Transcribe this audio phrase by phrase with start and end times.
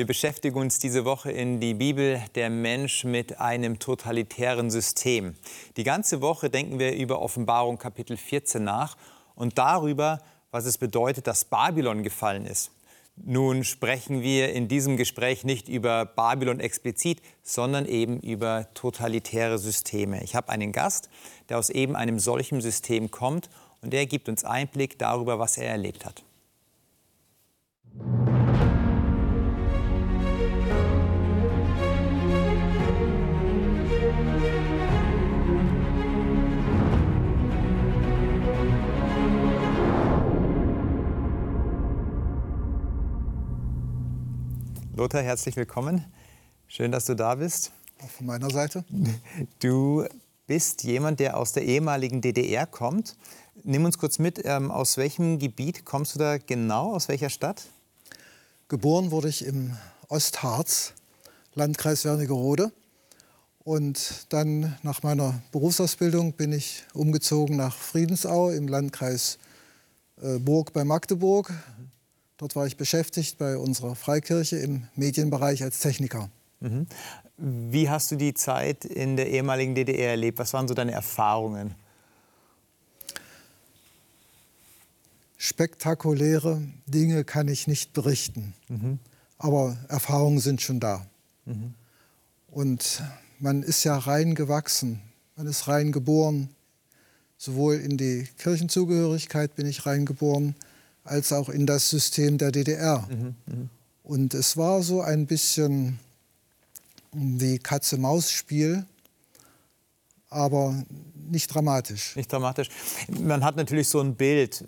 [0.00, 5.34] Wir beschäftigen uns diese Woche in die Bibel der Mensch mit einem totalitären System.
[5.76, 8.96] Die ganze Woche denken wir über Offenbarung Kapitel 14 nach
[9.34, 12.70] und darüber, was es bedeutet, dass Babylon gefallen ist.
[13.16, 20.24] Nun sprechen wir in diesem Gespräch nicht über Babylon explizit, sondern eben über totalitäre Systeme.
[20.24, 21.10] Ich habe einen Gast,
[21.50, 23.50] der aus eben einem solchen System kommt
[23.82, 26.24] und der gibt uns Einblick darüber, was er erlebt hat.
[45.00, 46.04] Lothar, herzlich willkommen.
[46.68, 47.72] Schön, dass du da bist.
[48.04, 48.84] Auch von meiner Seite.
[49.58, 50.04] Du
[50.46, 53.16] bist jemand, der aus der ehemaligen DDR kommt.
[53.64, 57.62] Nimm uns kurz mit, ähm, aus welchem Gebiet kommst du da genau, aus welcher Stadt?
[58.68, 59.74] Geboren wurde ich im
[60.08, 60.92] Ostharz,
[61.54, 62.70] Landkreis Wernigerode.
[63.64, 69.38] Und dann nach meiner Berufsausbildung bin ich umgezogen nach Friedensau im Landkreis
[70.20, 71.50] äh, Burg bei Magdeburg.
[72.40, 76.30] Dort war ich beschäftigt bei unserer Freikirche im Medienbereich als Techniker.
[76.60, 76.86] Mhm.
[77.36, 80.38] Wie hast du die Zeit in der ehemaligen DDR erlebt?
[80.38, 81.74] Was waren so deine Erfahrungen?
[85.36, 89.00] Spektakuläre Dinge kann ich nicht berichten, mhm.
[89.36, 91.06] aber Erfahrungen sind schon da.
[91.44, 91.74] Mhm.
[92.50, 93.02] Und
[93.38, 95.02] man ist ja rein gewachsen,
[95.36, 96.48] man ist rein geboren.
[97.36, 100.54] Sowohl in die Kirchenzugehörigkeit bin ich reingeboren,
[101.04, 103.08] als auch in das System der DDR.
[103.10, 103.68] Mhm, mh.
[104.02, 105.98] Und es war so ein bisschen
[107.12, 108.84] wie Katze-Maus-Spiel,
[110.28, 110.82] aber
[111.30, 112.16] nicht dramatisch.
[112.16, 112.68] Nicht dramatisch.
[113.08, 114.64] Man hat natürlich so ein Bild.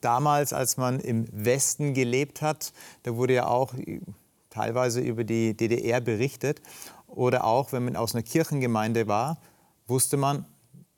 [0.00, 3.74] Damals, als man im Westen gelebt hat, da wurde ja auch
[4.48, 6.60] teilweise über die DDR berichtet.
[7.06, 9.38] Oder auch, wenn man aus einer Kirchengemeinde war,
[9.86, 10.46] wusste man,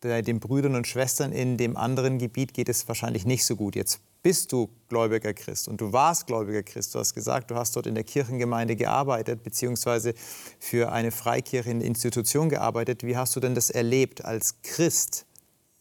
[0.02, 3.76] den Brüdern und Schwestern in dem anderen Gebiet geht es wahrscheinlich nicht so gut.
[3.76, 6.94] Jetzt bist du gläubiger Christ und du warst gläubiger Christ.
[6.94, 10.14] Du hast gesagt, du hast dort in der Kirchengemeinde gearbeitet, beziehungsweise
[10.60, 13.02] für eine Freikirche in Institution gearbeitet.
[13.04, 15.26] Wie hast du denn das erlebt als Christ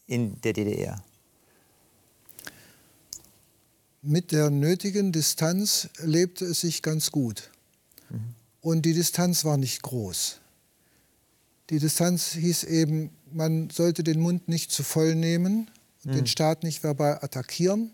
[0.06, 1.02] in der DDR?
[4.02, 7.50] Mit der nötigen Distanz lebte es sich ganz gut.
[8.10, 8.34] Mhm.
[8.60, 10.40] Und die Distanz war nicht groß.
[11.70, 15.70] Die Distanz hieß eben, man sollte den Mund nicht zu voll nehmen,
[16.02, 16.12] mhm.
[16.12, 17.92] den Staat nicht verbal attackieren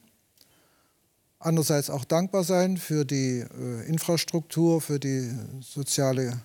[1.39, 6.41] andererseits auch dankbar sein für die äh, Infrastruktur, für die soziale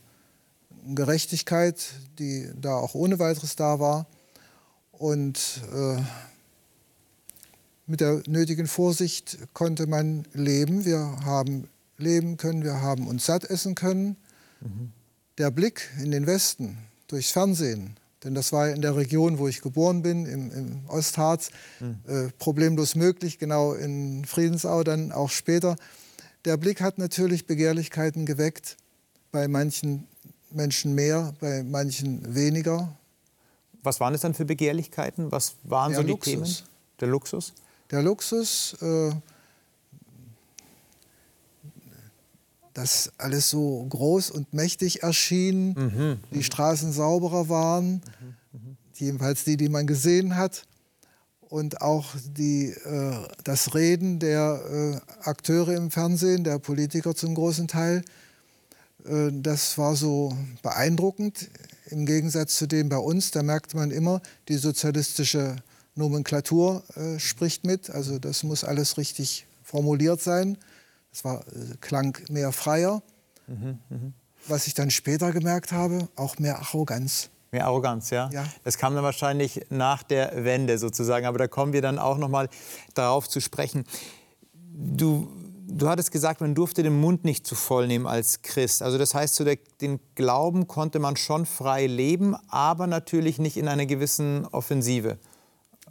[0.85, 1.81] Gerechtigkeit,
[2.19, 4.05] die da auch ohne weiteres da war.
[4.91, 6.01] Und äh,
[7.85, 10.85] mit der nötigen Vorsicht konnte man leben.
[10.85, 11.67] Wir haben
[11.97, 14.15] leben können, wir haben uns satt essen können.
[14.61, 14.91] Mhm.
[15.37, 16.77] Der Blick in den Westen
[17.07, 21.51] durchs Fernsehen denn das war in der Region, wo ich geboren bin, im, im Ostharz,
[21.79, 21.99] mhm.
[22.07, 25.75] äh, problemlos möglich, genau in Friedensau dann auch später.
[26.45, 28.77] Der Blick hat natürlich Begehrlichkeiten geweckt,
[29.31, 30.07] bei manchen
[30.51, 32.95] Menschen mehr, bei manchen weniger.
[33.81, 35.31] Was waren es dann für Begehrlichkeiten?
[35.31, 36.33] Was waren der so die Luxus.
[36.33, 36.69] Themen?
[36.99, 37.53] Der Luxus?
[37.91, 39.11] Der Luxus, äh,
[42.73, 46.43] dass alles so groß und mächtig erschien, mhm, die mhm.
[46.43, 48.01] Straßen sauberer waren,
[48.51, 50.65] mhm, jedenfalls die, die man gesehen hat.
[51.41, 53.13] Und auch die, äh,
[53.43, 58.03] das Reden der äh, Akteure im Fernsehen, der Politiker zum großen Teil,
[59.05, 61.49] äh, das war so beeindruckend.
[61.91, 65.57] Im Gegensatz zu dem bei uns, da merkt man immer, die sozialistische
[65.95, 67.91] Nomenklatur äh, spricht mit.
[67.91, 70.57] Also das muss alles richtig formuliert sein.
[71.13, 73.01] Es war, äh, klang mehr freier.
[73.47, 73.97] Mhm, mh.
[74.47, 77.29] Was ich dann später gemerkt habe, auch mehr Arroganz.
[77.51, 78.29] Mehr Arroganz, ja?
[78.33, 78.43] ja.
[78.63, 81.27] Das kam dann wahrscheinlich nach der Wende sozusagen.
[81.27, 82.49] Aber da kommen wir dann auch noch mal
[82.95, 83.85] darauf zu sprechen.
[84.73, 85.29] Du,
[85.67, 88.81] du hattest gesagt, man durfte den Mund nicht zu voll nehmen als Christ.
[88.81, 93.55] Also das heißt, so der, den Glauben konnte man schon frei leben, aber natürlich nicht
[93.55, 95.19] in einer gewissen Offensive.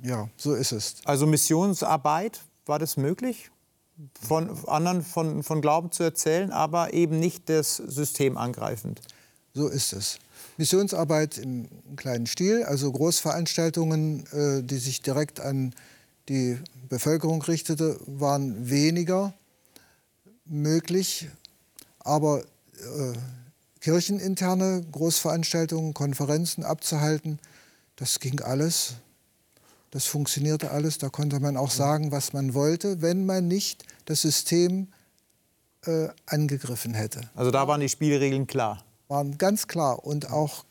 [0.02, 0.96] Ja, so ist es.
[1.04, 3.51] Also Missionsarbeit, war das möglich?
[4.20, 9.00] Von anderen von, von Glauben zu erzählen, aber eben nicht das System angreifend.
[9.54, 10.18] So ist es.
[10.56, 15.74] Missionsarbeit im kleinen Stil, also Großveranstaltungen, äh, die sich direkt an
[16.28, 16.58] die
[16.88, 19.34] Bevölkerung richtete, waren weniger
[20.44, 21.28] möglich.
[22.00, 23.12] Aber äh,
[23.80, 27.38] kircheninterne Großveranstaltungen, Konferenzen abzuhalten,
[27.96, 28.94] das ging alles.
[29.92, 30.98] Das funktionierte alles.
[30.98, 34.88] Da konnte man auch sagen, was man wollte, wenn man nicht das System
[35.86, 37.20] äh, angegriffen hätte.
[37.34, 38.84] Also da waren die Spielregeln klar.
[39.08, 40.64] Waren ganz klar und auch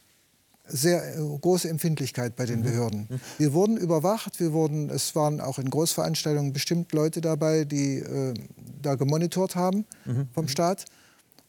[0.66, 2.64] sehr äh, große Empfindlichkeit bei den mhm.
[2.64, 3.08] Behörden.
[3.10, 3.20] Mhm.
[3.38, 8.34] Wir wurden überwacht, wir wurden, es waren auch in Großveranstaltungen bestimmt Leute dabei, die äh,
[8.82, 10.30] da gemonitort haben mhm.
[10.34, 10.86] vom Staat.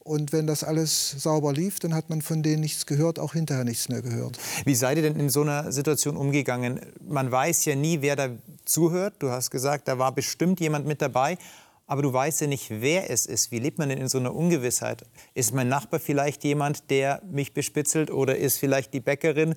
[0.04, 3.64] Und wenn das alles sauber lief, dann hat man von denen nichts gehört, auch hinterher
[3.64, 4.38] nichts mehr gehört.
[4.64, 6.80] Wie seid ihr denn in so einer Situation umgegangen?
[7.06, 8.28] Man weiß ja nie, wer da
[8.64, 9.14] zuhört.
[9.20, 11.38] Du hast gesagt, da war bestimmt jemand mit dabei
[11.92, 13.50] aber du weißt ja nicht, wer es ist.
[13.50, 15.04] Wie lebt man denn in so einer Ungewissheit?
[15.34, 19.54] Ist mein Nachbar vielleicht jemand, der mich bespitzelt oder ist vielleicht die Bäckerin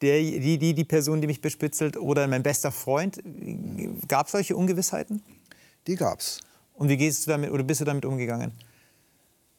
[0.00, 3.22] der, die, die, die Person, die mich bespitzelt oder mein bester Freund?
[4.08, 5.22] Gab es solche Ungewissheiten?
[5.86, 6.40] Die gab es.
[6.74, 8.50] Und wie gehst du damit oder bist du damit umgegangen?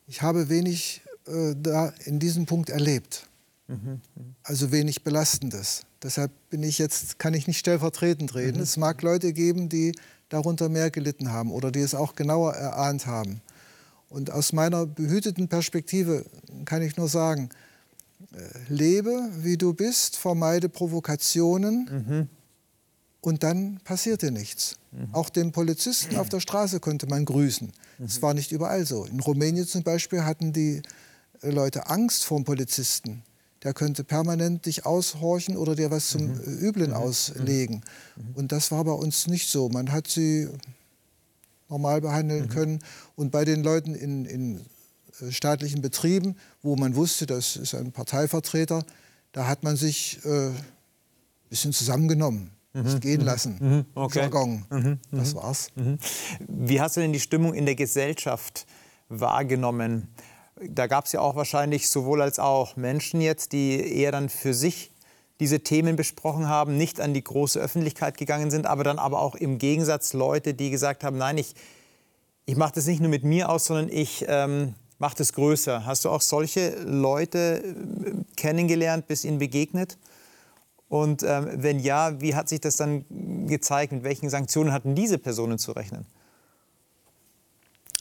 [0.10, 3.28] Ich habe wenig äh, da in diesem Punkt erlebt.
[3.68, 4.02] Mhm,
[4.42, 5.84] also wenig Belastendes.
[6.02, 8.58] Deshalb bin ich jetzt, kann ich nicht stellvertretend reden.
[8.58, 8.64] Mhm.
[8.64, 9.94] Es mag Leute geben, die
[10.30, 13.42] darunter mehr gelitten haben oder die es auch genauer erahnt haben.
[14.10, 16.26] Und aus meiner behüteten Perspektive
[16.66, 17.50] kann ich nur sagen,
[18.34, 22.30] äh, lebe wie du bist, vermeide Provokationen mhm.
[23.21, 24.77] Und dann passiert dir nichts.
[24.92, 25.13] Mhm.
[25.13, 27.71] Auch den Polizisten auf der Straße konnte man grüßen.
[28.04, 28.21] Es mhm.
[28.21, 29.06] war nicht überall so.
[29.06, 30.81] In Rumänien zum Beispiel hatten die
[31.42, 33.24] äh, Leute Angst vor dem Polizisten
[33.63, 36.60] der könnte permanent dich aushorchen oder dir was zum mhm.
[36.60, 36.95] Üblen mhm.
[36.95, 37.81] auslegen.
[38.16, 38.36] Mhm.
[38.36, 39.69] Und das war bei uns nicht so.
[39.69, 40.48] Man hat sie
[41.68, 42.50] normal behandeln mhm.
[42.50, 42.80] können.
[43.15, 44.65] Und bei den Leuten in, in
[45.22, 48.86] äh, staatlichen Betrieben, wo man wusste, das ist ein Parteivertreter,
[49.33, 50.56] da hat man sich äh, ein
[51.50, 52.51] bisschen zusammengenommen.
[52.74, 53.00] Mhm.
[53.00, 53.25] gehen mhm.
[53.25, 53.57] lassen.
[53.60, 53.86] Mhm.
[53.95, 54.19] Okay.
[54.19, 54.66] Jargon.
[54.69, 55.00] Mhm.
[55.12, 55.69] Das war's.
[56.48, 58.68] Wie hast du denn die Stimmung in der Gesellschaft
[59.10, 60.10] wahrgenommen?
[60.68, 64.54] da gab es ja auch wahrscheinlich sowohl als auch Menschen jetzt, die eher dann für
[64.54, 64.92] sich
[65.39, 69.36] diese Themen besprochen haben, nicht an die große Öffentlichkeit gegangen sind, aber dann aber auch
[69.36, 71.56] im Gegensatz Leute, die gesagt haben, nein, ich,
[72.45, 75.86] ich mache das nicht nur mit mir aus, sondern ich ähm, mache das größer.
[75.86, 79.98] Hast du auch solche Leute äh, kennengelernt, bist ihnen begegnet?
[80.89, 83.06] Und ähm, wenn ja, wie hat sich das dann
[83.47, 83.91] gezeigt?
[83.94, 86.06] Mit welchen Sanktionen hatten diese Personen zu rechnen?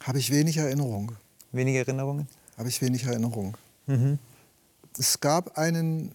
[0.03, 1.13] Habe ich wenig Erinnerung.
[1.53, 2.27] Wenige Erinnerungen?
[2.59, 3.57] habe ich wenig Erinnerung.
[3.87, 4.19] Mhm.
[4.99, 6.13] Es gab einen,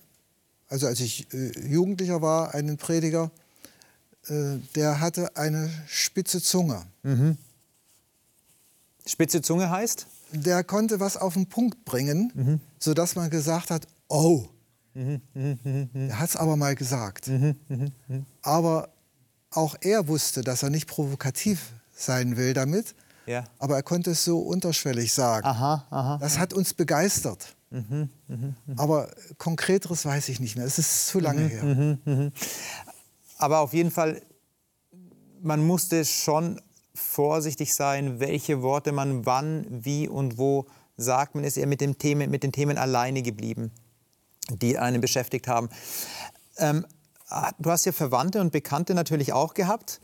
[0.67, 3.31] also als ich äh, Jugendlicher war, einen Prediger,
[4.27, 6.83] äh, der hatte eine spitze Zunge.
[7.01, 7.37] Mhm.
[9.05, 10.05] Spitze Zunge heißt?
[10.33, 12.59] Der konnte was auf den Punkt bringen, mhm.
[12.77, 14.45] sodass man gesagt hat, oh.
[14.93, 15.21] Mhm.
[15.93, 17.27] Er hat es aber mal gesagt.
[17.27, 17.55] Mhm.
[17.67, 18.25] Mhm.
[18.41, 18.89] Aber
[19.51, 22.95] auch er wusste, dass er nicht provokativ sein will damit,
[23.25, 23.45] ja.
[23.59, 25.45] Aber er konnte es so unterschwellig sagen.
[25.45, 27.55] Aha, aha, das hat uns begeistert.
[27.69, 28.53] Mhm, mh, mh.
[28.77, 30.65] Aber konkreteres weiß ich nicht mehr.
[30.65, 31.63] Es ist zu lange mhm, her.
[31.63, 32.31] Mhm, mhm.
[33.37, 34.21] Aber auf jeden Fall,
[35.41, 36.61] man musste schon
[36.93, 40.67] vorsichtig sein, welche Worte man wann, wie und wo
[40.97, 41.33] sagt.
[41.33, 43.71] Man ist eher mit, dem Themen, mit den Themen alleine geblieben,
[44.49, 45.69] die einen beschäftigt haben.
[46.57, 46.85] Ähm,
[47.59, 49.99] du hast ja Verwandte und Bekannte natürlich auch gehabt.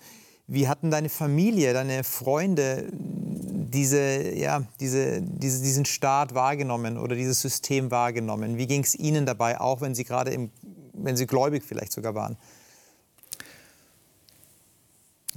[0.47, 7.39] Wie hatten deine Familie, deine Freunde diese, ja, diese, diese, diesen Staat wahrgenommen oder dieses
[7.41, 8.57] System wahrgenommen?
[8.57, 10.49] Wie ging es ihnen dabei, auch wenn sie gerade, im,
[10.93, 12.37] wenn sie gläubig vielleicht sogar waren?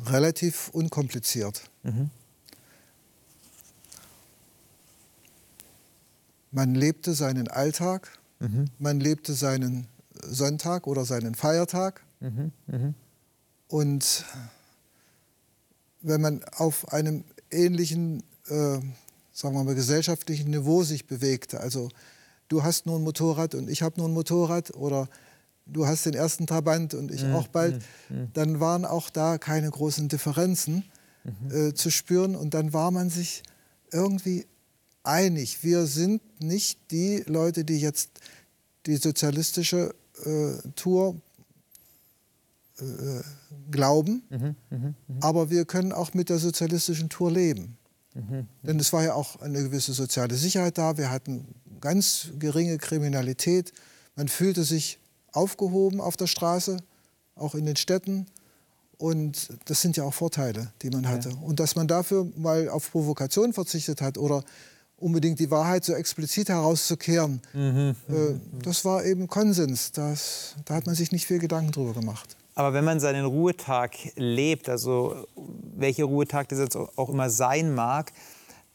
[0.07, 1.71] Relativ unkompliziert.
[1.83, 2.11] Mhm.
[6.51, 8.67] Man lebte seinen Alltag, mhm.
[8.79, 9.87] man lebte seinen
[10.23, 12.03] Sonntag oder seinen Feiertag.
[12.21, 12.53] Mhm.
[12.67, 12.95] mhm.
[13.69, 14.27] Und
[16.03, 18.79] wenn man auf einem ähnlichen, äh,
[19.33, 21.89] sagen wir mal, gesellschaftlichen Niveau sich bewegte, also
[22.49, 25.09] du hast nur ein Motorrad und ich habe nur ein Motorrad oder
[25.65, 27.35] du hast den ersten Trabant und ich mhm.
[27.35, 28.17] auch bald, mhm.
[28.19, 28.29] mhm.
[28.35, 30.85] dann waren auch da keine großen Differenzen
[31.51, 33.43] äh, zu spüren und dann war man sich
[33.93, 34.47] irgendwie
[35.03, 35.63] einig.
[35.63, 38.11] Wir sind nicht die Leute, die jetzt
[38.87, 39.95] die sozialistische
[40.25, 41.21] äh, Tour
[42.79, 43.23] äh,
[43.71, 44.95] glauben, mhm, mh, mh.
[45.21, 47.77] aber wir können auch mit der sozialistischen Tour leben.
[48.15, 50.99] Mhm, Denn es war ja auch eine gewisse soziale Sicherheit da.
[50.99, 53.73] Wir hatten ganz geringe Kriminalität.
[54.17, 54.99] Man fühlte sich
[55.33, 56.77] aufgehoben auf der Straße,
[57.35, 58.27] auch in den Städten.
[58.99, 61.31] Und das sind ja auch Vorteile, die man hatte.
[61.31, 61.37] Ja.
[61.37, 64.45] Und dass man dafür mal auf Provokation verzichtet hat oder
[65.03, 69.93] unbedingt die Wahrheit so explizit herauszukehren, mhm, äh, das war eben Konsens.
[69.93, 72.37] Das, da hat man sich nicht viel Gedanken drüber gemacht.
[72.55, 75.27] Aber wenn man seinen Ruhetag lebt, also
[75.77, 78.13] welcher Ruhetag das jetzt auch immer sein mag,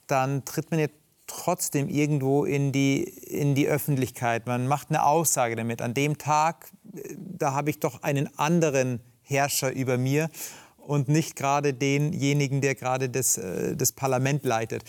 [0.07, 0.88] dann tritt man ja
[1.27, 4.48] trotzdem irgendwo in die, in die Öffentlichkeit.
[4.48, 5.81] Man macht eine Aussage damit.
[5.81, 6.72] An dem Tag,
[7.17, 10.29] da habe ich doch einen anderen Herrscher über mir
[10.77, 14.84] und nicht gerade denjenigen, der gerade das, äh, das Parlament leitet.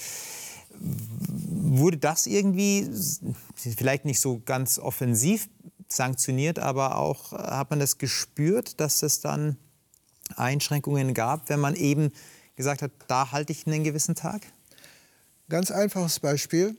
[0.81, 2.91] Wurde das irgendwie,
[3.55, 5.49] vielleicht nicht so ganz offensiv
[5.89, 9.57] sanktioniert, aber auch äh, hat man das gespürt, dass es dann
[10.37, 12.13] Einschränkungen gab, wenn man eben
[12.57, 14.43] gesagt hat, da halte ich einen gewissen Tag?
[15.49, 16.77] Ganz einfaches Beispiel.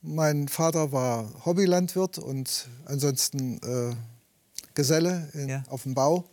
[0.00, 3.94] Mein Vater war Hobbylandwirt und ansonsten äh,
[4.74, 5.62] Geselle in, ja.
[5.68, 6.24] auf dem Bau.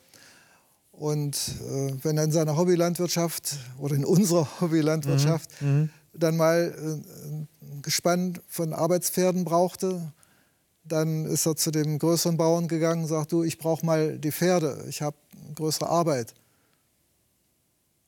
[0.98, 5.68] Und äh, wenn er in seiner Hobbylandwirtschaft oder in unserer Hobbylandwirtschaft mhm.
[5.68, 5.90] mhm.
[6.14, 10.14] dann mal äh, ein Gespann von Arbeitspferden brauchte,
[10.86, 14.32] dann ist er zu dem größeren Bauern gegangen und sagt, du, ich brauche mal die
[14.32, 15.18] Pferde, ich habe
[15.56, 16.34] größere Arbeit.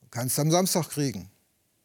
[0.00, 1.28] Du kannst am Samstag kriegen.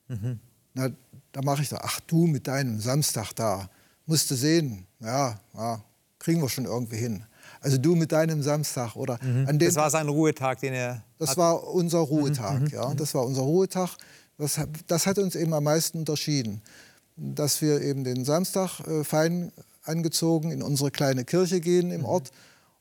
[0.07, 0.39] Mhm.
[0.73, 0.89] Na,
[1.31, 3.69] da mache ich da, ach du mit deinem Samstag da,
[4.05, 5.83] musst du sehen, ja, ja,
[6.19, 7.25] kriegen wir schon irgendwie hin.
[7.63, 9.47] Also du mit deinem Samstag oder mhm.
[9.47, 11.03] an dem Das war sein Ruhetag, den er.
[11.17, 11.37] Das hat.
[11.37, 12.67] war unser Ruhetag, mhm.
[12.67, 12.89] ja.
[12.89, 12.97] Mhm.
[12.97, 13.97] Das war unser Ruhetag.
[14.37, 16.61] Das, das, hat uns eben am meisten unterschieden,
[17.15, 19.51] dass wir eben den Samstag äh, fein
[19.83, 22.05] angezogen in unsere kleine Kirche gehen im mhm.
[22.05, 22.31] Ort.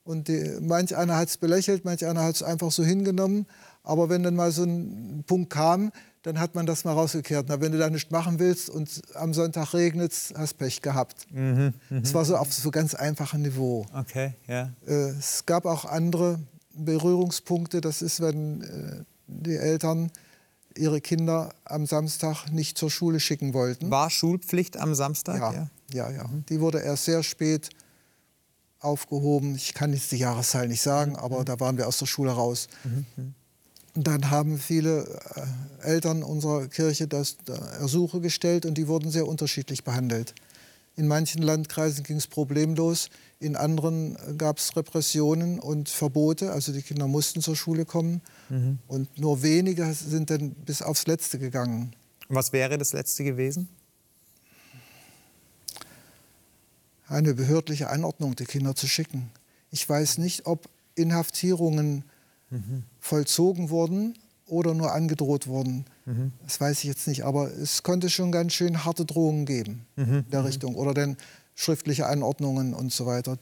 [0.04, 3.46] Und die, manch einer hat es belächelt, manch einer hat es einfach so hingenommen.
[3.84, 5.90] Aber wenn dann mal so ein Punkt kam,
[6.22, 7.46] dann hat man das mal rausgekehrt.
[7.48, 11.26] Na, wenn du da nichts machen willst und am Sonntag regnet es, hast Pech gehabt.
[11.32, 12.00] Mhm, mh.
[12.00, 13.86] Das war so auf so ganz einfachem Niveau.
[13.92, 14.70] Okay, ja.
[14.86, 16.38] Äh, es gab auch andere
[16.74, 17.80] Berührungspunkte.
[17.80, 20.12] Das ist, wenn äh, die Eltern
[20.76, 23.90] ihre Kinder am Samstag nicht zur Schule schicken wollten.
[23.90, 25.38] War Schulpflicht am Samstag?
[25.38, 26.10] Ja, ja, ja.
[26.10, 26.30] ja.
[26.48, 27.70] Die wurde erst sehr spät
[28.78, 29.54] aufgehoben.
[29.54, 31.44] Ich kann jetzt die Jahreszahl nicht sagen, aber mhm.
[31.44, 32.68] da waren wir aus der Schule raus.
[32.84, 33.34] Mhm.
[33.94, 35.06] Dann haben viele
[35.82, 37.36] äh, Eltern unserer Kirche das
[37.78, 40.34] Ersuche gestellt und die wurden sehr unterschiedlich behandelt.
[40.94, 43.08] In manchen Landkreisen ging es problemlos,
[43.40, 48.20] in anderen gab es Repressionen und Verbote, also die Kinder mussten zur Schule kommen.
[48.50, 48.78] Mhm.
[48.88, 51.94] Und nur wenige sind dann bis aufs Letzte gegangen.
[52.28, 53.68] Was wäre das Letzte gewesen?
[57.08, 59.30] Eine behördliche Anordnung, die Kinder zu schicken.
[59.70, 62.04] Ich weiß nicht, ob Inhaftierungen
[62.52, 62.84] mhm.
[63.00, 64.14] vollzogen wurden
[64.46, 65.84] oder nur angedroht wurden.
[66.04, 66.32] Mhm.
[66.44, 70.24] Das weiß ich jetzt nicht, aber es konnte schon ganz schön harte Drohungen geben in
[70.30, 70.44] der.
[70.44, 71.16] Richtung oder dann
[71.54, 73.38] schriftliche Anordnungen und so weiter.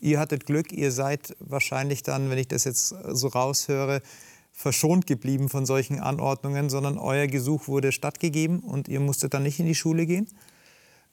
[0.00, 4.02] Ihr hattet Glück, ihr seid wahrscheinlich dann, wenn ich das jetzt so raushöre,
[4.52, 9.60] verschont geblieben von solchen Anordnungen, sondern euer Gesuch wurde stattgegeben und ihr musstet dann nicht
[9.60, 10.26] in die Schule gehen?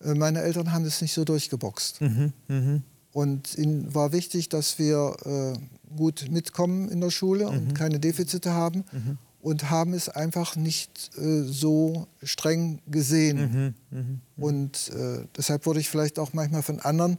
[0.02, 2.02] Äh, meine Eltern haben das nicht so durchgeboxt.
[2.02, 2.82] Mhm, mh.
[3.16, 5.54] Und ihnen war wichtig, dass wir äh,
[5.96, 7.74] gut mitkommen in der Schule und mhm.
[7.74, 8.84] keine Defizite haben.
[8.92, 9.18] Mhm.
[9.40, 13.74] Und haben es einfach nicht äh, so streng gesehen.
[13.90, 13.98] Mhm.
[13.98, 14.22] mhm.
[14.36, 17.18] Und äh, deshalb wurde ich vielleicht auch manchmal von anderen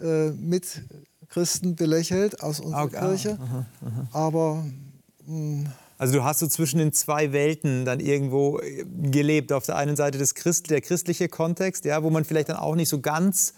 [0.00, 2.98] äh, Mitchristen belächelt aus unserer okay.
[2.98, 3.38] Kirche.
[3.38, 4.08] Aha, aha.
[4.12, 4.64] Aber
[5.26, 5.66] mh, hm,
[5.98, 9.52] also du hast so zwischen den zwei Welten dann irgendwo äh, gelebt.
[9.52, 12.76] Auf der einen Seite das Christ, der christliche Kontext, ja, wo man vielleicht dann auch
[12.76, 13.52] nicht so ganz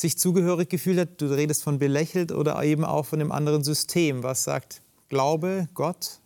[0.00, 1.20] sich zugehörig gefühlt hat.
[1.20, 6.20] Du redest von belächelt oder eben auch von einem anderen System, was sagt Glaube, Gott,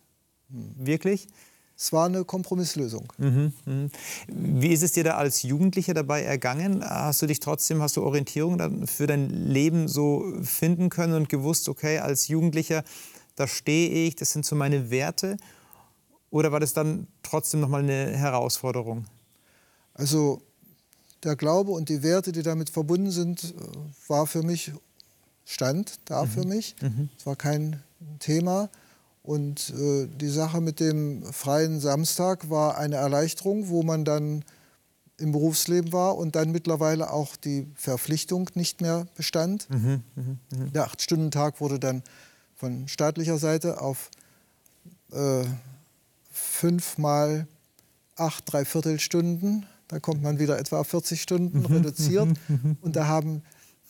[0.49, 1.27] wirklich?
[1.77, 3.11] Es war eine Kompromisslösung.
[3.17, 3.89] Mhm, mh.
[4.27, 6.85] Wie ist es dir da als Jugendlicher dabei ergangen?
[6.87, 11.67] Hast du dich trotzdem, hast du Orientierung für dein Leben so finden können und gewusst,
[11.67, 12.85] okay, als Jugendlicher,
[13.35, 15.35] da stehe ich, das sind so meine Werte?
[16.29, 19.05] Oder war das dann trotzdem nochmal eine Herausforderung?
[19.93, 20.41] Also
[21.25, 24.71] der Glaube und die Werte, die damit verbunden sind, äh, war für mich,
[25.45, 26.29] stand da mhm.
[26.29, 26.75] für mich.
[26.81, 27.09] Mhm.
[27.17, 27.81] Es war kein
[28.19, 28.69] Thema.
[29.23, 34.45] Und äh, die Sache mit dem freien Samstag war eine Erleichterung, wo man dann
[35.17, 39.67] im Berufsleben war und dann mittlerweile auch die Verpflichtung nicht mehr bestand.
[39.69, 40.23] Mhm, mh,
[40.57, 40.65] mh.
[40.71, 42.03] Der Acht-Stunden-Tag wurde dann
[42.55, 44.11] von staatlicher Seite auf
[45.11, 45.45] äh,
[46.31, 47.47] fünf mal
[48.15, 51.65] acht Dreiviertelstunden da kommt man wieder etwa auf 40 Stunden mhm.
[51.65, 52.29] reduziert.
[52.47, 52.77] Mhm.
[52.81, 53.43] Und da haben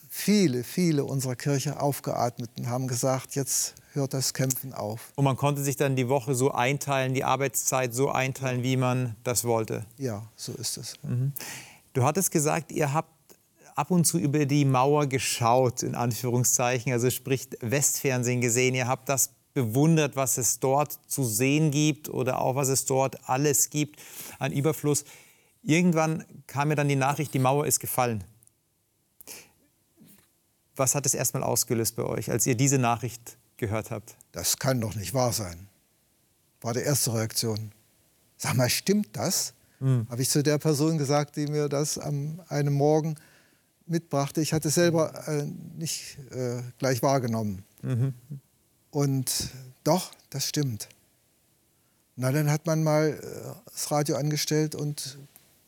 [0.10, 5.12] viele, viele unserer Kirche aufgeatmet und haben gesagt, jetzt hört das Kämpfen auf.
[5.16, 9.16] Und man konnte sich dann die Woche so einteilen, die Arbeitszeit so einteilen, wie man
[9.24, 9.86] das wollte.
[9.98, 10.96] Ja, so ist es.
[11.04, 11.34] Mhm.
[11.94, 13.10] Du hattest gesagt, ihr habt
[13.76, 18.74] ab und zu über die Mauer geschaut, in Anführungszeichen, also sprich Westfernsehen gesehen.
[18.74, 23.30] Ihr habt das bewundert, was es dort zu sehen gibt oder auch was es dort
[23.30, 24.00] alles gibt
[24.40, 25.06] an Überfluss.
[25.66, 28.24] Irgendwann kam mir dann die Nachricht, die Mauer ist gefallen.
[30.76, 34.16] Was hat es erstmal ausgelöst bei euch, als ihr diese Nachricht gehört habt?
[34.32, 35.68] Das kann doch nicht wahr sein,
[36.62, 37.72] war die erste Reaktion.
[38.38, 39.54] Sag mal, stimmt das?
[39.80, 40.06] Mhm.
[40.10, 43.16] Habe ich zu der Person gesagt, die mir das am einem Morgen
[43.88, 44.42] mitbrachte.
[44.42, 45.46] Ich hatte es selber äh,
[45.78, 47.64] nicht äh, gleich wahrgenommen.
[47.82, 48.14] Mhm.
[48.92, 49.50] Und
[49.84, 50.90] doch, das stimmt.
[52.18, 55.18] Na, dann hat man mal äh, das Radio angestellt und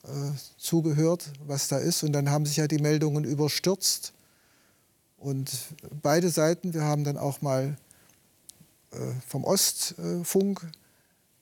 [0.04, 2.04] äh, zugehört, was da ist.
[2.04, 4.14] Und dann haben sich ja die Meldungen überstürzt.
[5.18, 5.52] Und
[6.02, 7.76] beide Seiten, wir haben dann auch mal
[8.92, 10.66] äh, vom Ostfunk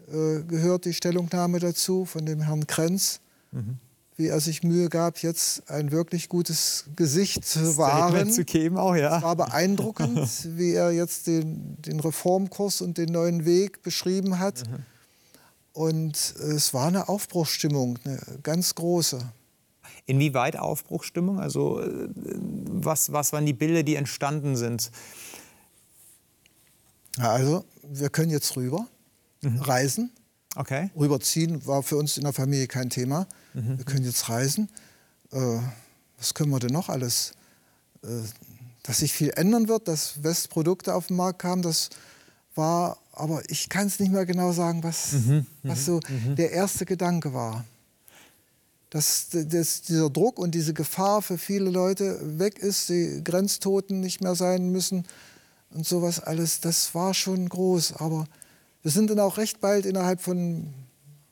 [0.07, 3.19] äh, gehört, die Stellungnahme dazu von dem Herrn Krenz.
[3.51, 3.79] Mhm
[4.17, 8.31] wie er sich Mühe gab, jetzt ein wirklich gutes Gesicht zu wahren.
[8.31, 9.17] Zu geben auch, ja.
[9.17, 14.63] Es war beeindruckend, wie er jetzt den, den, Reformkurs und den neuen Weg beschrieben hat.
[14.69, 14.85] Mhm.
[15.75, 19.19] Und es war eine Aufbruchsstimmung, eine ganz große.
[20.05, 21.37] Inwieweit Aufbruchsstimmung?
[21.37, 24.89] Also äh, was, was waren die Bilder, die entstanden sind?
[27.17, 28.87] Also wir können jetzt rüber
[29.41, 29.59] mhm.
[29.59, 30.11] reisen.
[30.55, 30.91] Okay.
[30.95, 33.27] Rüberziehen war für uns in der Familie kein Thema.
[33.53, 33.77] Mhm.
[33.77, 34.69] Wir können jetzt reisen.
[35.33, 35.59] Äh,
[36.17, 37.33] was können wir denn noch alles?
[38.01, 38.07] Äh,
[38.83, 41.89] dass sich viel ändern wird, dass Westprodukte auf den Markt kamen, das
[42.55, 45.33] war, aber ich kann es nicht mehr genau sagen, was, mhm.
[45.33, 46.35] mhm was so mhm.
[46.35, 47.65] der erste Gedanke war.
[48.89, 54.21] Dass, dass, dieser Druck und diese Gefahr für viele Leute weg ist, die Grenztoten nicht
[54.21, 55.05] mehr sein müssen
[55.71, 57.93] und sowas alles, das war schon groß.
[57.93, 58.25] Aber
[58.83, 60.73] wir sind dann auch recht bald innerhalb von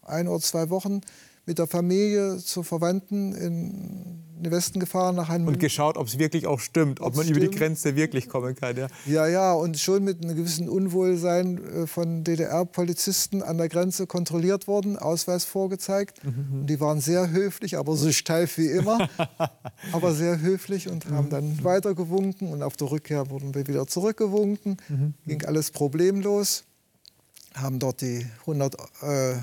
[0.01, 1.01] ein oder zwei Wochen
[1.45, 6.19] mit der Familie zu Verwandten in den Westen gefahren nach einem und geschaut, ob es
[6.19, 7.37] wirklich auch stimmt, ob man stimmt.
[7.37, 8.75] über die Grenze wirklich kommen kann.
[8.75, 8.87] Ja.
[9.05, 14.67] ja, ja, und schon mit einem gewissen Unwohlsein äh, von DDR-Polizisten an der Grenze kontrolliert
[14.67, 16.23] worden, Ausweis vorgezeigt.
[16.23, 16.61] Mhm.
[16.61, 19.09] Und die waren sehr höflich, aber so steif wie immer,
[19.91, 21.63] aber sehr höflich und haben dann mhm.
[21.63, 22.51] weitergewunken.
[22.51, 24.77] Und auf der Rückkehr wurden wir wieder zurückgewunken.
[24.89, 25.13] Mhm.
[25.25, 26.65] Ging alles problemlos.
[27.55, 29.35] Haben dort die 100 äh,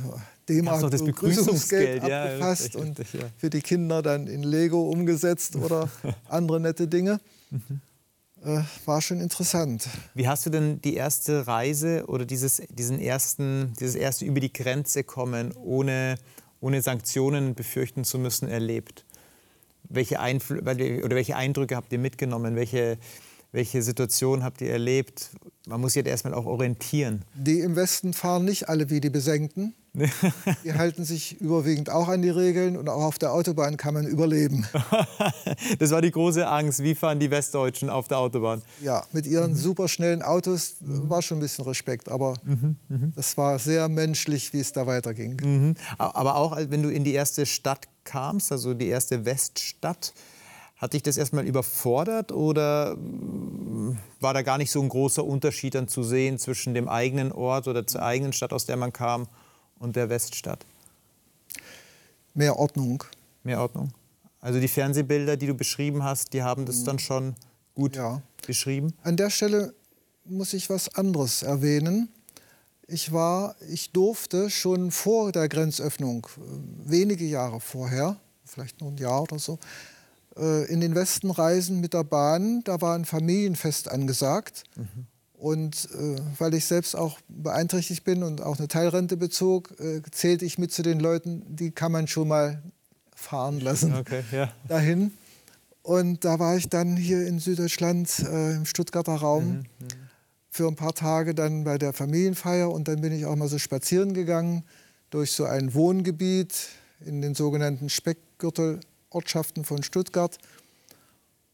[0.51, 3.29] D-Mark das Begrüßungsgeld, Begrüßungsgeld abgefasst ja, und richtig, ja.
[3.37, 5.89] für die Kinder dann in Lego umgesetzt oder
[6.29, 7.21] andere nette Dinge.
[7.51, 7.81] Mhm.
[8.43, 9.89] Äh, war schon interessant.
[10.15, 14.53] Wie hast du denn die erste Reise oder dieses, diesen ersten, dieses erste über die
[14.53, 16.17] Grenze kommen, ohne,
[16.61, 19.05] ohne Sanktionen befürchten zu müssen, erlebt?
[19.89, 22.57] Welche, Einfl oder welche Eindrücke habt ihr mitgenommen?
[22.57, 22.97] Welche,
[23.53, 25.31] welche Situation habt ihr erlebt?
[25.67, 27.25] Man muss sich jetzt erstmal auch orientieren.
[27.35, 29.75] Die im Westen fahren nicht alle wie die Besenkten.
[30.65, 34.07] die halten sich überwiegend auch an die Regeln und auch auf der Autobahn kann man
[34.07, 34.67] überleben.
[35.79, 36.83] das war die große Angst.
[36.83, 38.63] Wie fahren die Westdeutschen auf der Autobahn?
[38.83, 39.57] Ja, mit ihren mhm.
[39.57, 42.77] superschnellen Autos war schon ein bisschen Respekt, aber mhm.
[42.89, 43.13] Mhm.
[43.17, 45.41] das war sehr menschlich, wie es da weiterging.
[45.43, 45.75] Mhm.
[45.99, 50.13] Aber auch wenn du in die erste Stadt kamst, also die erste Weststadt,
[50.81, 55.75] hat dich das erstmal überfordert oder mm, war da gar nicht so ein großer Unterschied
[55.75, 59.29] dann zu sehen zwischen dem eigenen Ort oder zur eigenen Stadt, aus der man kam,
[59.81, 60.65] und der Weststadt?
[62.35, 63.03] Mehr Ordnung.
[63.43, 63.93] Mehr Ordnung.
[64.41, 67.35] Also die Fernsehbilder, die du beschrieben hast, die haben das dann schon
[67.75, 68.23] gut ja.
[68.47, 68.95] beschrieben?
[69.03, 69.75] An der Stelle
[70.25, 72.09] muss ich was anderes erwähnen.
[72.87, 78.97] Ich war, ich durfte schon vor der Grenzöffnung, äh, wenige Jahre vorher, vielleicht nur ein
[78.97, 79.59] Jahr oder so,
[80.37, 82.63] äh, in den Westen reisen mit der Bahn.
[82.65, 84.65] Da war ein Familienfest angesagt.
[84.77, 85.07] Mhm.
[85.41, 90.45] Und äh, weil ich selbst auch beeinträchtigt bin und auch eine Teilrente bezog, äh, zählte
[90.45, 92.63] ich mit zu den Leuten, die kann man schon mal
[93.15, 94.53] fahren lassen okay, ja.
[94.69, 95.13] dahin.
[95.83, 99.89] Und da war ich dann hier in Süddeutschland äh, im Stuttgarter Raum mhm, mhm,
[100.51, 103.59] für ein paar Tage dann bei der Familienfeier und dann bin ich auch mal so
[103.59, 104.63] spazieren gegangen
[105.09, 106.69] durch so ein Wohngebiet
[107.01, 110.37] in den sogenannten Speckgürtelortschaften von Stuttgart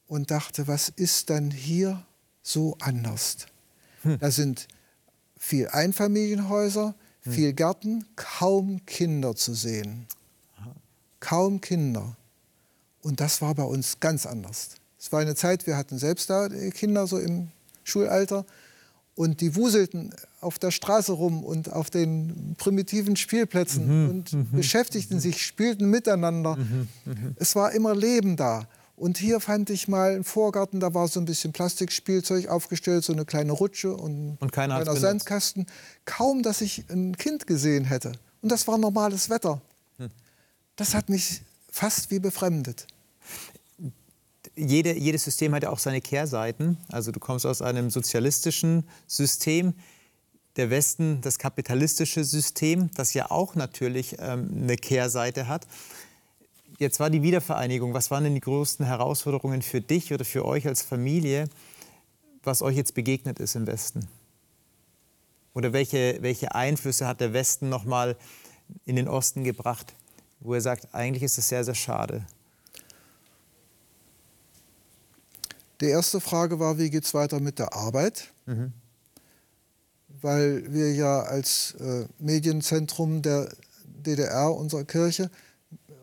[0.08, 2.04] und dachte, was ist dann hier
[2.42, 3.46] so anders?
[4.06, 4.18] Hm.
[4.18, 4.68] Da sind
[5.38, 7.32] viel Einfamilienhäuser, hm.
[7.32, 10.06] viel Gärten, kaum Kinder zu sehen.
[11.20, 12.16] Kaum Kinder.
[13.02, 14.70] Und das war bei uns ganz anders.
[14.98, 17.48] Es war eine Zeit, wir hatten selbst da Kinder so im
[17.84, 18.44] Schulalter
[19.14, 24.50] und die wuselten auf der Straße rum und auf den primitiven Spielplätzen mhm, und mhm,
[24.52, 25.20] beschäftigten mhm.
[25.20, 26.56] sich, spielten miteinander.
[26.56, 27.36] Mhm, mhm.
[27.36, 28.68] es war immer Leben da.
[28.96, 33.12] Und hier fand ich mal einen Vorgarten, da war so ein bisschen Plastikspielzeug aufgestellt, so
[33.12, 35.66] eine kleine Rutsche und, und ein kleiner Sandkasten.
[36.06, 38.12] Kaum, dass ich ein Kind gesehen hätte.
[38.40, 39.60] Und das war normales Wetter.
[39.98, 40.08] Hm.
[40.76, 42.86] Das hat mich fast wie befremdet.
[44.54, 46.78] Jede, jedes System hat ja auch seine Kehrseiten.
[46.88, 49.74] Also du kommst aus einem sozialistischen System.
[50.56, 55.66] Der Westen, das kapitalistische System, das ja auch natürlich ähm, eine Kehrseite hat.
[56.78, 57.94] Jetzt war die Wiedervereinigung.
[57.94, 61.48] Was waren denn die größten Herausforderungen für dich oder für euch als Familie,
[62.42, 64.06] was euch jetzt begegnet ist im Westen?
[65.54, 68.16] Oder welche, welche Einflüsse hat der Westen noch mal
[68.84, 69.94] in den Osten gebracht,
[70.40, 72.26] wo er sagt, eigentlich ist es sehr, sehr schade?
[75.80, 78.32] Die erste Frage war, wie geht es weiter mit der Arbeit?
[78.46, 78.72] Mhm.
[80.22, 83.48] weil wir ja als äh, Medienzentrum der
[83.84, 85.30] DDR, unserer Kirche,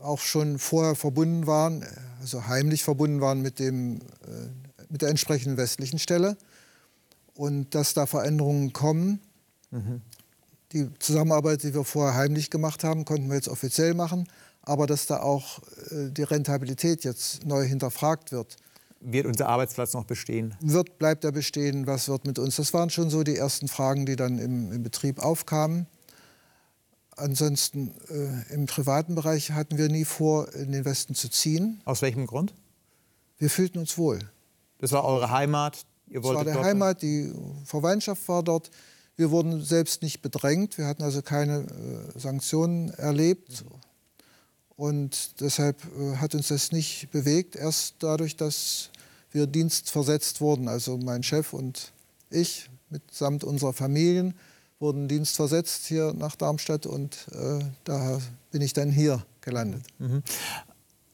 [0.03, 1.85] auch schon vorher verbunden waren,
[2.19, 6.37] also heimlich verbunden waren mit, dem, äh, mit der entsprechenden westlichen Stelle.
[7.35, 9.19] Und dass da Veränderungen kommen.
[9.71, 10.01] Mhm.
[10.71, 14.27] Die Zusammenarbeit, die wir vorher heimlich gemacht haben, konnten wir jetzt offiziell machen.
[14.61, 18.55] Aber dass da auch äh, die Rentabilität jetzt neu hinterfragt wird.
[19.01, 20.55] Wird unser Arbeitsplatz noch bestehen?
[20.61, 21.87] Wird, bleibt er bestehen?
[21.87, 22.55] Was wird mit uns?
[22.55, 25.87] Das waren schon so die ersten Fragen, die dann im, im Betrieb aufkamen.
[27.15, 31.81] Ansonsten äh, im privaten Bereich hatten wir nie vor, in den Westen zu ziehen.
[31.85, 32.53] Aus welchem Grund?
[33.37, 34.19] Wir fühlten uns wohl.
[34.79, 35.85] Das war eure Heimat?
[36.07, 37.33] Ihr das war der Heimat, die
[37.65, 38.69] Verwandtschaft war dort.
[39.15, 40.77] Wir wurden selbst nicht bedrängt.
[40.77, 43.63] Wir hatten also keine äh, Sanktionen erlebt.
[44.75, 47.55] Und deshalb äh, hat uns das nicht bewegt.
[47.55, 48.89] Erst dadurch, dass
[49.31, 51.91] wir dienstversetzt wurden, also mein Chef und
[52.29, 54.33] ich mitsamt unserer Familien
[54.83, 58.19] wurden dienstversetzt hier nach Darmstadt und äh, daher
[58.51, 59.81] bin ich dann hier gelandet.
[59.97, 60.21] Mhm.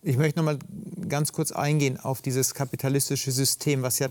[0.01, 0.57] Ich möchte noch mal
[1.07, 4.07] ganz kurz eingehen auf dieses kapitalistische System, was ja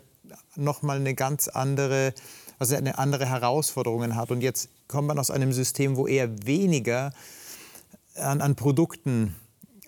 [0.54, 2.14] noch mal eine ganz andere,
[2.60, 4.30] ja eine andere Herausforderungen hat.
[4.30, 7.12] Und jetzt kommt man aus einem System, wo eher weniger
[8.14, 9.34] an, an Produkten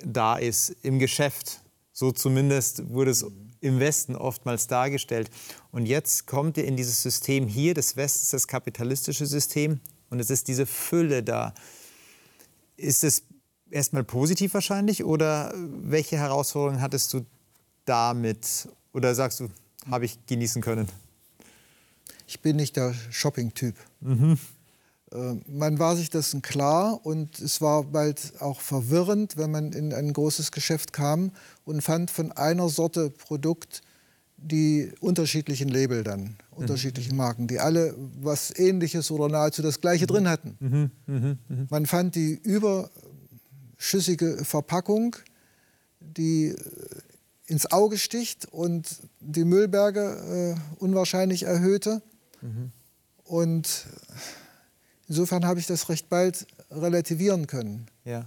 [0.05, 1.61] da ist im Geschäft.
[1.93, 3.25] So zumindest wurde es
[3.61, 5.31] im Westen oftmals dargestellt.
[5.73, 9.81] Und jetzt kommt ihr in dieses System hier des Westens, das kapitalistische System,
[10.11, 11.55] und es ist diese Fülle da.
[12.77, 13.23] Ist es
[13.71, 17.25] erstmal positiv wahrscheinlich oder welche Herausforderungen hattest du
[17.85, 18.69] damit?
[18.93, 19.49] Oder sagst du,
[19.89, 20.89] habe ich genießen können?
[22.27, 23.77] Ich bin nicht der Shopping-Typ.
[24.01, 24.39] Mhm.
[25.13, 29.93] Äh, man war sich dessen klar und es war bald auch verwirrend, wenn man in
[29.93, 31.33] ein großes Geschäft kam
[31.65, 33.83] und fand von einer Sorte Produkt
[34.43, 36.37] die unterschiedlichen Label dann, mhm.
[36.55, 40.57] unterschiedlichen Marken, die alle was Ähnliches oder nahezu das Gleiche drin hatten.
[40.61, 40.91] Mhm.
[41.07, 41.39] Mhm.
[41.49, 41.67] mhm.
[41.71, 45.17] Man fand die überschüssige Verpackung,
[46.01, 46.57] die äh,
[47.47, 48.89] ins Auge sticht und
[49.21, 52.01] die Müllberge äh, unwahrscheinlich erhöhte.
[52.41, 52.71] Mhm.
[53.25, 53.87] Und
[55.11, 57.87] Insofern habe ich das recht bald relativieren können.
[58.05, 58.25] Ja,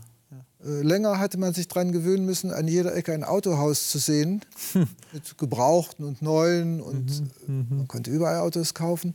[0.64, 4.42] länger hatte man sich daran gewöhnen müssen, an jeder Ecke ein Autohaus zu sehen,
[5.14, 6.82] mit Gebrauchten und Neuen.
[6.82, 9.14] Und mhm, äh, man konnte überall Autos kaufen.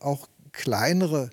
[0.00, 1.30] Auch kleinere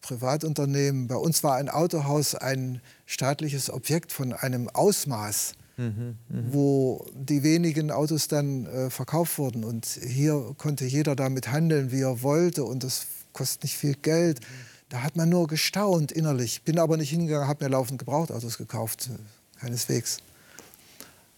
[0.00, 1.06] Privatunternehmen.
[1.06, 6.42] Bei uns war ein Autohaus ein staatliches Objekt von einem Ausmaß, mhm, mh.
[6.50, 9.64] wo die wenigen Autos dann äh, verkauft wurden.
[9.64, 12.64] Und hier konnte jeder damit handeln, wie er wollte.
[12.64, 14.40] Und das kostet nicht viel Geld.
[14.88, 14.94] Mhm.
[14.94, 16.62] Da hat man nur gestaunt innerlich.
[16.62, 19.10] Bin aber nicht hingegangen, habe mir laufend Gebrauchtautos gekauft.
[19.60, 20.18] Keineswegs.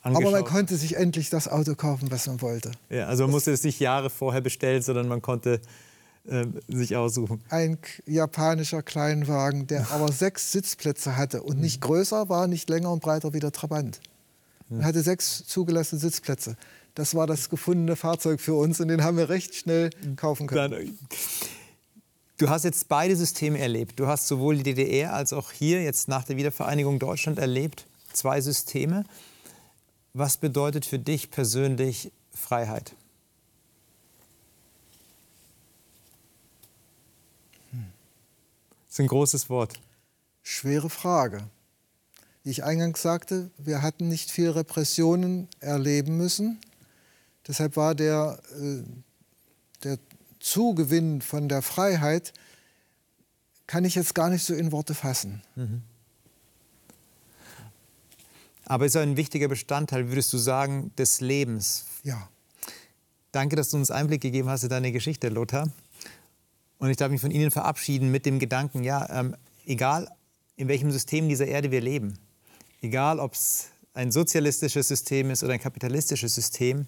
[0.03, 0.27] Angeschaut.
[0.27, 2.71] Aber man konnte sich endlich das Auto kaufen, was man wollte.
[2.89, 5.61] Ja, also man musste es nicht Jahre vorher bestellen, sondern man konnte
[6.27, 7.43] äh, sich aussuchen.
[7.51, 13.01] Ein japanischer Kleinwagen, der aber sechs Sitzplätze hatte und nicht größer war, nicht länger und
[13.01, 14.01] breiter wie der Trabant.
[14.71, 16.57] Er hatte sechs zugelassene Sitzplätze.
[16.95, 20.71] Das war das gefundene Fahrzeug für uns und den haben wir recht schnell kaufen können.
[20.71, 20.99] Dann,
[22.41, 24.01] Du hast jetzt beide Systeme erlebt.
[24.01, 27.87] Du hast sowohl die DDR als auch hier jetzt nach der Wiedervereinigung Deutschland erlebt.
[28.15, 29.05] Zwei Systeme.
[30.15, 32.95] Was bedeutet für dich persönlich Freiheit?
[37.73, 37.83] Das
[38.89, 39.79] ist ein großes Wort.
[40.43, 41.43] Schwere Frage.
[42.43, 46.59] Wie ich eingangs sagte, wir hatten nicht viel Repressionen erleben müssen.
[47.47, 48.83] Deshalb war der, äh,
[49.85, 49.99] der
[50.41, 52.33] Zugewinn von der Freiheit
[53.67, 55.43] kann ich jetzt gar nicht so in Worte fassen.
[55.55, 55.83] Mhm.
[58.65, 61.87] Aber ist ein wichtiger Bestandteil, würdest du sagen, des Lebens.
[62.03, 62.29] Ja.
[63.33, 65.71] Danke, dass du uns Einblick gegeben hast in deine Geschichte, Lothar.
[66.79, 70.11] Und ich darf mich von Ihnen verabschieden mit dem Gedanken, ja, ähm, egal
[70.57, 72.19] in welchem System dieser Erde wir leben,
[72.81, 76.87] egal ob es ein sozialistisches System ist oder ein kapitalistisches System,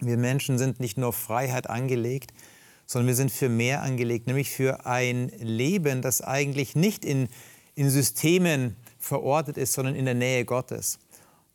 [0.00, 2.32] wir Menschen sind nicht nur auf Freiheit angelegt,
[2.92, 7.28] sondern wir sind für mehr angelegt, nämlich für ein Leben, das eigentlich nicht in,
[7.74, 10.98] in Systemen verortet ist, sondern in der Nähe Gottes.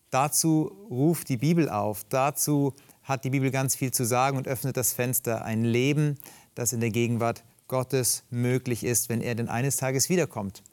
[0.10, 2.73] Dazu ruft die Bibel auf, dazu
[3.04, 5.45] hat die Bibel ganz viel zu sagen und öffnet das Fenster.
[5.45, 6.17] Ein Leben,
[6.56, 10.63] das in der Gegenwart Gottes möglich ist, wenn er denn eines Tages wiederkommt.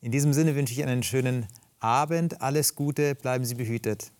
[0.00, 1.46] In diesem Sinne wünsche ich einen schönen
[1.80, 4.10] Abend, alles Gute, bleiben Sie behütet.